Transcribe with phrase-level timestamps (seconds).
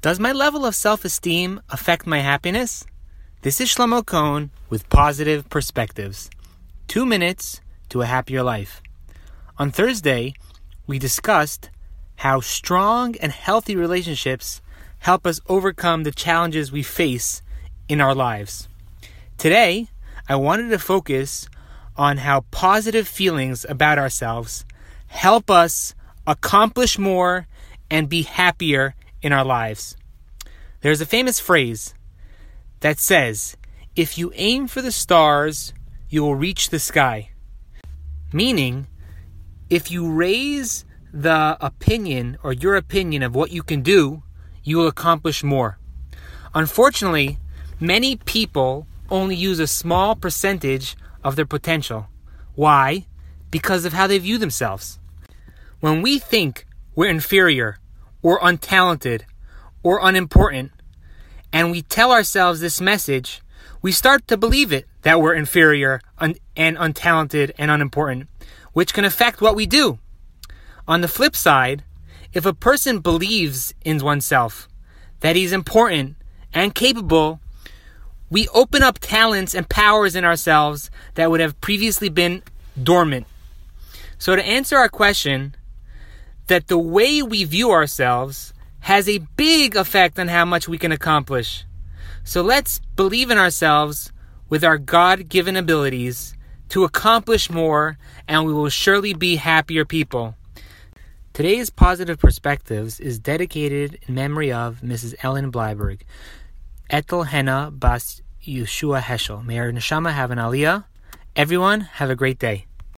[0.00, 2.84] Does my level of self esteem affect my happiness?
[3.42, 6.30] This is Shlomo Cohn with Positive Perspectives.
[6.86, 8.80] Two minutes to a happier life.
[9.58, 10.34] On Thursday,
[10.86, 11.70] we discussed
[12.14, 14.60] how strong and healthy relationships
[15.00, 17.42] help us overcome the challenges we face
[17.88, 18.68] in our lives.
[19.36, 19.88] Today,
[20.28, 21.48] I wanted to focus
[21.96, 24.64] on how positive feelings about ourselves
[25.08, 27.48] help us accomplish more
[27.90, 29.96] and be happier in our lives.
[30.80, 31.94] There's a famous phrase
[32.80, 33.56] that says,
[33.96, 35.72] If you aim for the stars,
[36.08, 37.30] you will reach the sky.
[38.32, 38.86] Meaning,
[39.70, 44.22] if you raise the opinion or your opinion of what you can do,
[44.62, 45.78] you will accomplish more.
[46.54, 47.38] Unfortunately,
[47.80, 52.06] many people only use a small percentage of their potential.
[52.54, 53.06] Why?
[53.50, 54.98] Because of how they view themselves.
[55.80, 57.78] When we think we're inferior
[58.22, 59.22] or untalented
[59.82, 60.72] or unimportant,
[61.52, 63.40] and we tell ourselves this message,
[63.80, 68.28] we start to believe it that we're inferior and untalented and unimportant,
[68.72, 69.98] which can affect what we do.
[70.86, 71.84] On the flip side,
[72.32, 74.68] if a person believes in oneself,
[75.20, 76.16] that he's important
[76.52, 77.40] and capable,
[78.30, 82.42] we open up talents and powers in ourselves that would have previously been
[82.80, 83.26] dormant.
[84.18, 85.54] So, to answer our question,
[86.48, 90.92] that the way we view ourselves has a big effect on how much we can
[90.92, 91.64] accomplish.
[92.24, 94.12] So let's believe in ourselves
[94.48, 96.34] with our God given abilities
[96.70, 100.34] to accomplish more, and we will surely be happier people.
[101.32, 105.14] Today's Positive Perspectives is dedicated in memory of Mrs.
[105.22, 106.00] Ellen Blyberg,
[106.90, 109.44] Ethel Henna Bas Yeshua Heschel.
[109.44, 110.84] May our neshama have an aliyah.
[111.36, 112.67] Everyone, have a great day.